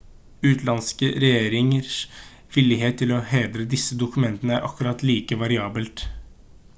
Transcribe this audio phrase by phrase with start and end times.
[0.51, 1.99] utenlandske regjeringers
[2.55, 6.05] villighet til å hedre disse dokumentene er akkurat like variabelt